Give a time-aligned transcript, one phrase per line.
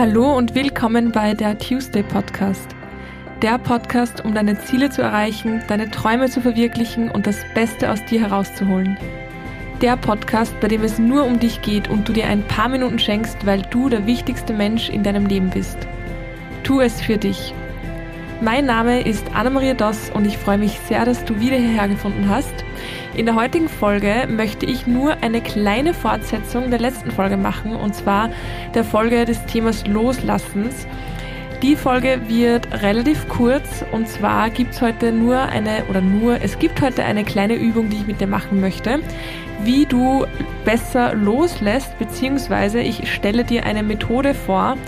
[0.00, 2.74] Hallo und willkommen bei der Tuesday Podcast.
[3.42, 8.02] Der Podcast, um deine Ziele zu erreichen, deine Träume zu verwirklichen und das Beste aus
[8.06, 8.96] dir herauszuholen.
[9.82, 12.98] Der Podcast, bei dem es nur um dich geht und du dir ein paar Minuten
[12.98, 15.76] schenkst, weil du der wichtigste Mensch in deinem Leben bist.
[16.62, 17.52] Tu es für dich.
[18.42, 22.26] Mein Name ist Anna-Maria Doss und ich freue mich sehr, dass du wieder hierher gefunden
[22.26, 22.64] hast.
[23.14, 27.94] In der heutigen Folge möchte ich nur eine kleine Fortsetzung der letzten Folge machen und
[27.94, 28.30] zwar
[28.74, 30.86] der Folge des Themas Loslassens.
[31.60, 36.58] Die Folge wird relativ kurz und zwar gibt es heute nur eine, oder nur, es
[36.58, 39.00] gibt heute eine kleine Übung, die ich mit dir machen möchte,
[39.64, 40.24] wie du
[40.64, 44.78] besser loslässt, beziehungsweise ich stelle dir eine Methode vor,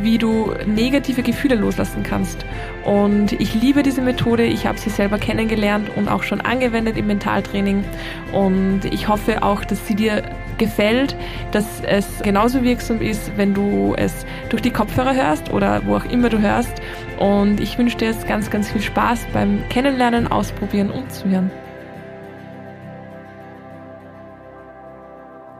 [0.00, 2.44] wie du negative Gefühle loslassen kannst.
[2.84, 7.06] Und ich liebe diese Methode, ich habe sie selber kennengelernt und auch schon angewendet im
[7.06, 7.84] Mentaltraining.
[8.32, 10.22] Und ich hoffe auch, dass sie dir
[10.58, 11.16] gefällt,
[11.52, 16.04] dass es genauso wirksam ist, wenn du es durch die Kopfhörer hörst oder wo auch
[16.04, 16.72] immer du hörst.
[17.18, 21.50] Und ich wünsche dir jetzt ganz, ganz viel Spaß beim Kennenlernen, Ausprobieren und Zuhören.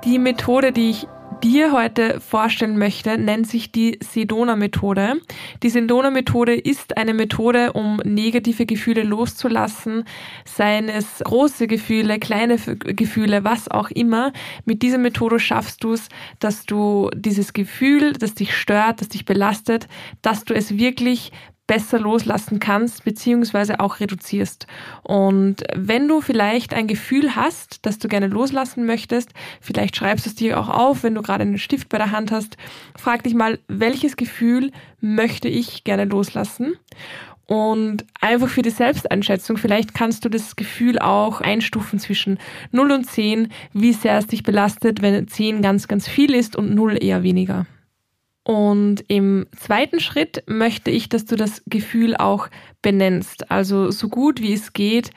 [0.04, 1.08] Die Methode, die ich
[1.42, 5.20] dir heute vorstellen möchte, nennt sich die Sedona-Methode.
[5.62, 10.04] Die Sedona-Methode ist eine Methode, um negative Gefühle loszulassen,
[10.44, 14.32] seien es große Gefühle, kleine Gefühle, was auch immer.
[14.64, 16.08] Mit dieser Methode schaffst du es,
[16.40, 19.88] dass du dieses Gefühl, das dich stört, das dich belastet,
[20.22, 21.32] dass du es wirklich
[21.68, 24.66] besser loslassen kannst, beziehungsweise auch reduzierst.
[25.04, 29.30] Und wenn du vielleicht ein Gefühl hast, das du gerne loslassen möchtest,
[29.60, 32.32] vielleicht schreibst du es dir auch auf, wenn du gerade einen Stift bei der Hand
[32.32, 32.56] hast,
[32.96, 36.72] frag dich mal, welches Gefühl möchte ich gerne loslassen?
[37.46, 42.38] Und einfach für die Selbsteinschätzung, vielleicht kannst du das Gefühl auch einstufen zwischen
[42.72, 46.74] 0 und 10, wie sehr es dich belastet, wenn 10 ganz, ganz viel ist und
[46.74, 47.66] 0 eher weniger.
[48.48, 52.48] Und im zweiten Schritt möchte ich, dass du das Gefühl auch
[52.80, 53.50] benennst.
[53.50, 55.10] Also so gut wie es geht,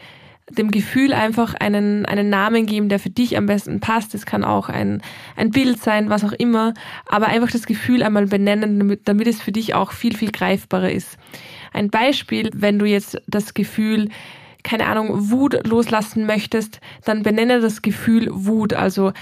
[0.50, 4.14] dem Gefühl einfach einen, einen Namen geben, der für dich am besten passt.
[4.16, 5.02] Es kann auch ein,
[5.38, 6.74] ein Bild sein, was auch immer.
[7.06, 10.92] Aber einfach das Gefühl einmal benennen, damit, damit es für dich auch viel, viel greifbarer
[10.92, 11.18] ist.
[11.72, 14.10] Ein Beispiel, wenn du jetzt das Gefühl
[14.64, 18.74] keine Ahnung, Wut loslassen möchtest, dann benenne das Gefühl Wut.
[18.74, 19.14] Also,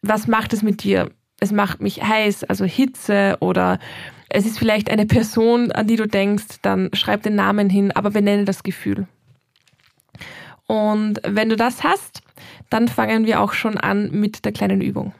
[0.00, 1.10] was macht es mit dir?
[1.40, 3.78] Es macht mich heiß, also Hitze oder
[4.28, 8.10] es ist vielleicht eine Person, an die du denkst, dann schreib den Namen hin, aber
[8.10, 9.06] benenne das Gefühl.
[10.66, 12.22] Und wenn du das hast,
[12.70, 15.12] dann fangen wir auch schon an mit der kleinen Übung.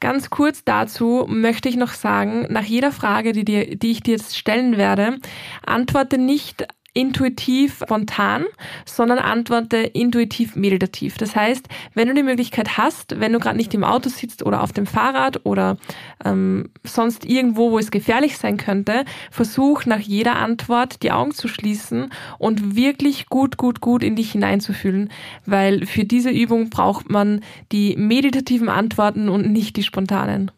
[0.00, 4.12] Ganz kurz dazu möchte ich noch sagen, nach jeder Frage, die, dir, die ich dir
[4.12, 5.18] jetzt stellen werde,
[5.64, 8.44] antworte nicht intuitiv spontan,
[8.86, 11.18] sondern antworte intuitiv meditativ.
[11.18, 14.62] Das heißt, wenn du die Möglichkeit hast, wenn du gerade nicht im Auto sitzt oder
[14.62, 15.76] auf dem Fahrrad oder
[16.24, 21.48] ähm, sonst irgendwo, wo es gefährlich sein könnte, versuch nach jeder Antwort die Augen zu
[21.48, 25.10] schließen und wirklich gut, gut, gut in dich hineinzufühlen,
[25.46, 27.40] weil für diese Übung braucht man
[27.72, 30.52] die meditativen Antworten und nicht die spontanen.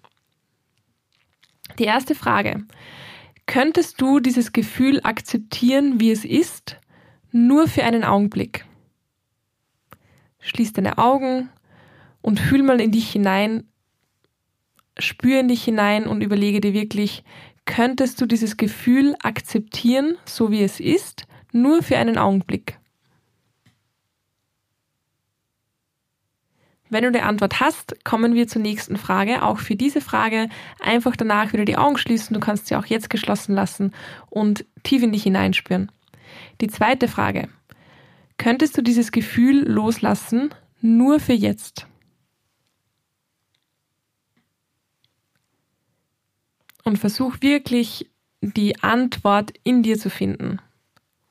[1.79, 2.65] Die erste Frage.
[3.47, 6.77] Könntest du dieses Gefühl akzeptieren, wie es ist,
[7.31, 8.67] nur für einen Augenblick?
[10.41, 11.49] Schließ deine Augen
[12.23, 13.65] und fühl mal in dich hinein,
[14.99, 17.23] spür in dich hinein und überlege dir wirklich,
[17.67, 22.76] könntest du dieses Gefühl akzeptieren, so wie es ist, nur für einen Augenblick?
[26.89, 29.43] Wenn du die Antwort hast, kommen wir zur nächsten Frage.
[29.43, 30.49] Auch für diese Frage
[30.81, 32.35] einfach danach wieder die Augen schließen.
[32.35, 33.93] Du kannst sie auch jetzt geschlossen lassen
[34.31, 35.91] und tief in dich hineinspüren.
[36.61, 37.49] Die zweite Frage.
[38.39, 41.87] Könntest du dieses Gefühl loslassen, nur für jetzt?
[46.85, 48.09] Und versuch wirklich
[48.41, 50.61] die Antwort in dir zu finden.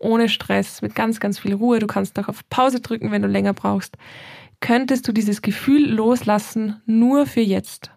[0.05, 1.79] Ohne Stress, mit ganz, ganz viel Ruhe.
[1.79, 3.97] Du kannst auch auf Pause drücken, wenn du länger brauchst
[4.59, 7.91] könntest du dieses Gefühl loslassen nur für jetzt?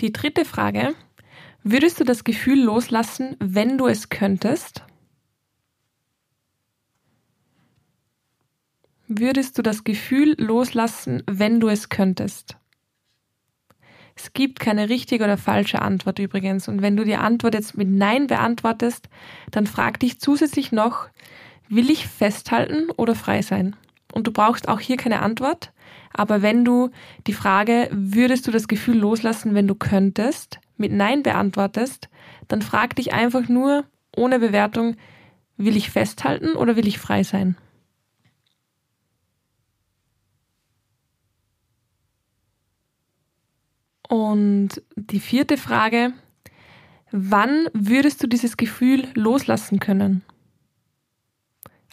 [0.00, 0.94] Die dritte Frage,
[1.62, 4.84] würdest du das Gefühl loslassen, wenn du es könntest?
[9.06, 12.61] Würdest du das Gefühl loslassen, wenn du es könntest?
[14.14, 16.68] Es gibt keine richtige oder falsche Antwort übrigens.
[16.68, 19.08] Und wenn du die Antwort jetzt mit Nein beantwortest,
[19.50, 21.08] dann frag dich zusätzlich noch,
[21.68, 23.76] will ich festhalten oder frei sein?
[24.12, 25.72] Und du brauchst auch hier keine Antwort.
[26.12, 26.90] Aber wenn du
[27.26, 32.08] die Frage, würdest du das Gefühl loslassen, wenn du könntest, mit Nein beantwortest,
[32.48, 34.96] dann frag dich einfach nur ohne Bewertung,
[35.56, 37.56] will ich festhalten oder will ich frei sein?
[44.12, 46.12] Und die vierte Frage,
[47.12, 50.22] wann würdest du dieses Gefühl loslassen können?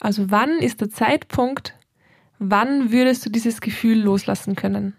[0.01, 1.75] Also wann ist der Zeitpunkt,
[2.37, 4.97] wann würdest du dieses Gefühl loslassen können?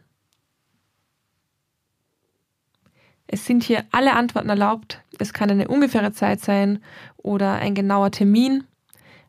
[3.27, 5.03] Es sind hier alle Antworten erlaubt.
[5.19, 6.83] Es kann eine ungefähre Zeit sein
[7.19, 8.65] oder ein genauer Termin.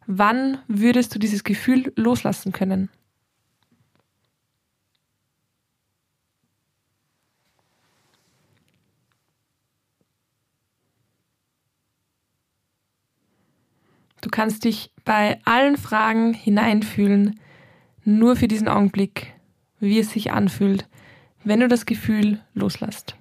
[0.08, 2.90] Wann würdest du dieses Gefühl loslassen können?
[14.22, 17.40] Du kannst dich bei allen Fragen hineinfühlen,
[18.04, 19.34] nur für diesen Augenblick,
[19.80, 20.88] wie es sich anfühlt,
[21.44, 23.16] wenn du das Gefühl loslässt.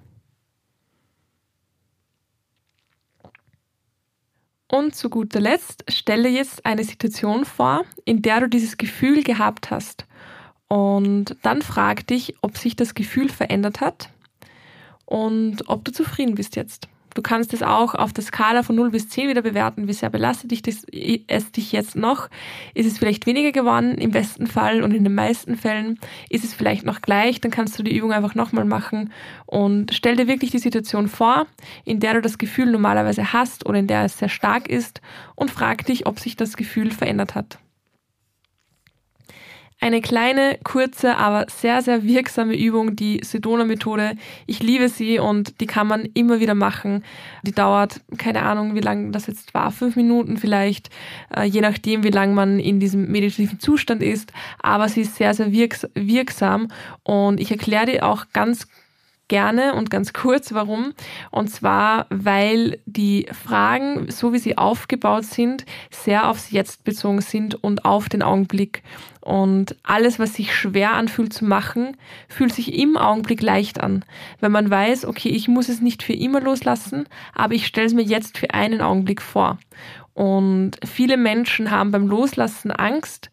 [4.68, 9.70] Und zu guter Letzt stelle jetzt eine Situation vor, in der du dieses Gefühl gehabt
[9.70, 10.06] hast.
[10.68, 14.10] Und dann frag dich, ob sich das Gefühl verändert hat
[15.06, 16.88] und ob du zufrieden bist jetzt.
[17.20, 19.86] Du kannst es auch auf der Skala von 0 bis 10 wieder bewerten.
[19.86, 20.86] Wie sehr belastet dich das,
[21.26, 22.30] es dich jetzt noch?
[22.72, 26.00] Ist es vielleicht weniger geworden im besten Fall und in den meisten Fällen?
[26.30, 27.38] Ist es vielleicht noch gleich?
[27.38, 29.12] Dann kannst du die Übung einfach nochmal machen
[29.44, 31.46] und stell dir wirklich die Situation vor,
[31.84, 35.02] in der du das Gefühl normalerweise hast oder in der es sehr stark ist
[35.34, 37.58] und frag dich, ob sich das Gefühl verändert hat.
[39.82, 44.12] Eine kleine, kurze, aber sehr, sehr wirksame Übung, die Sedona-Methode.
[44.46, 47.02] Ich liebe sie und die kann man immer wieder machen.
[47.44, 50.90] Die dauert, keine Ahnung, wie lange das jetzt war, fünf Minuten vielleicht,
[51.34, 54.34] äh, je nachdem, wie lange man in diesem meditativen Zustand ist.
[54.58, 56.68] Aber sie ist sehr, sehr wirks wirksam
[57.02, 58.66] und ich erkläre dir auch ganz
[59.30, 60.92] gerne und ganz kurz, warum.
[61.30, 67.54] Und zwar, weil die Fragen, so wie sie aufgebaut sind, sehr aufs Jetzt bezogen sind
[67.64, 68.82] und auf den Augenblick.
[69.22, 71.96] Und alles, was sich schwer anfühlt zu machen,
[72.28, 74.04] fühlt sich im Augenblick leicht an.
[74.40, 77.94] Wenn man weiß, okay, ich muss es nicht für immer loslassen, aber ich stelle es
[77.94, 79.58] mir jetzt für einen Augenblick vor.
[80.14, 83.30] Und viele Menschen haben beim Loslassen Angst,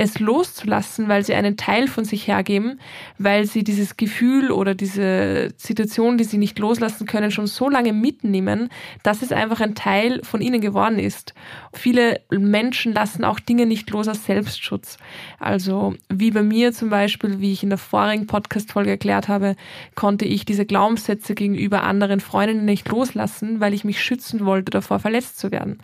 [0.00, 2.80] es loszulassen, weil sie einen Teil von sich hergeben,
[3.18, 7.92] weil sie dieses Gefühl oder diese Situation, die sie nicht loslassen können, schon so lange
[7.92, 8.68] mitnehmen,
[9.02, 11.34] dass es einfach ein Teil von ihnen geworden ist.
[11.72, 14.98] Viele Menschen lassen auch Dinge nicht los aus Selbstschutz.
[15.40, 19.56] Also wie bei mir zum Beispiel, wie ich in der vorigen Podcast-Folge erklärt habe,
[19.96, 25.00] konnte ich diese Glaubenssätze gegenüber anderen Freundinnen nicht loslassen, weil ich mich schützen wollte, davor
[25.00, 25.80] verletzt zu werden.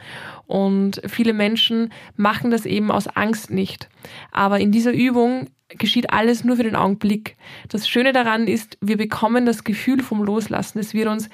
[0.46, 3.88] Und viele Menschen machen das eben aus Angst nicht.
[4.32, 7.36] Aber in dieser Übung geschieht alles nur für den Augenblick.
[7.68, 10.78] Das Schöne daran ist, wir bekommen das Gefühl vom Loslassen.
[10.78, 11.28] Es wird uns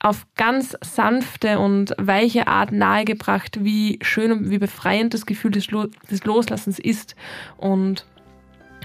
[0.00, 5.70] auf ganz sanfte und weiche Art nahegebracht, wie schön und wie befreiend das Gefühl des,
[5.70, 7.16] Lo des Loslassens ist.
[7.56, 8.06] Und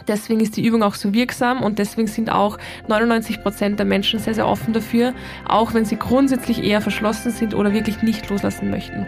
[0.08, 4.20] Deswegen ist die Übung auch so wirksam und deswegen sind auch 99 Prozent der Menschen
[4.20, 5.14] sehr, sehr offen dafür,
[5.46, 9.06] auch wenn sie grundsätzlich eher verschlossen sind oder wirklich nicht loslassen möchten.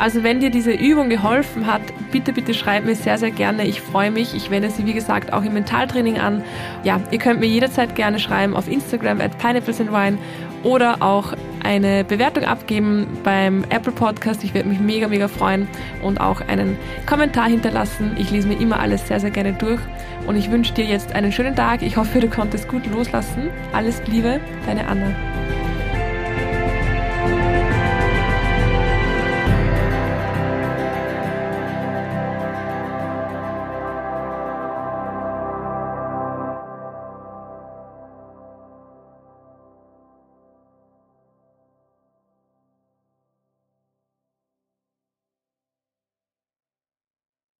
[0.00, 3.66] Also wenn dir diese Übung geholfen hat, bitte, bitte schreib mir sehr, sehr gerne.
[3.66, 4.34] Ich freue mich.
[4.34, 6.42] Ich wende sie, wie gesagt, auch im Mentaltraining an.
[6.84, 10.16] Ja, ihr könnt mir jederzeit gerne schreiben auf Instagram at pineapplesandwine
[10.62, 14.42] oder auch eine Bewertung abgeben beim Apple Podcast.
[14.42, 15.68] Ich würde mich mega, mega freuen
[16.02, 18.16] und auch einen Kommentar hinterlassen.
[18.18, 19.80] Ich lese mir immer alles sehr, sehr gerne durch
[20.26, 21.82] und ich wünsche dir jetzt einen schönen Tag.
[21.82, 23.50] Ich hoffe, du konntest gut loslassen.
[23.74, 25.14] Alles Liebe, deine Anna.